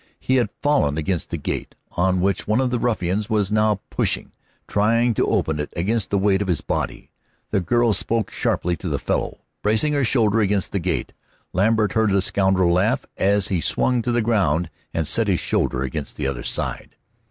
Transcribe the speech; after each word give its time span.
He 0.19 0.37
had 0.37 0.49
fallen 0.63 0.97
against 0.97 1.29
the 1.29 1.37
gate, 1.37 1.75
on 1.91 2.21
which 2.21 2.47
one 2.47 2.59
of 2.59 2.71
the 2.71 2.79
ruffians 2.79 3.29
was 3.29 3.51
now 3.51 3.81
pushing, 3.91 4.31
trying 4.67 5.13
to 5.13 5.27
open 5.27 5.59
it 5.59 5.71
against 5.75 6.09
the 6.09 6.17
weight 6.17 6.41
of 6.41 6.47
his 6.47 6.61
body. 6.61 7.11
The 7.51 7.59
girl 7.59 7.93
spoke 7.93 8.31
sharply 8.31 8.75
to 8.77 8.89
the 8.89 8.97
fellow, 8.97 9.41
bracing 9.61 9.93
her 9.93 10.03
shoulder 10.03 10.39
against 10.39 10.71
the 10.71 10.79
gate. 10.79 11.13
Lambert 11.53 11.93
heard 11.93 12.09
the 12.09 12.21
scoundrel 12.23 12.71
laugh 12.73 13.05
as 13.15 13.49
he 13.49 13.61
swung 13.61 14.01
to 14.01 14.11
the 14.11 14.23
ground 14.23 14.71
and 14.91 15.07
set 15.07 15.27
his 15.27 15.39
shoulder 15.39 15.83
against 15.83 16.15
the 16.15 16.25
other 16.25 16.41
side. 16.41 16.95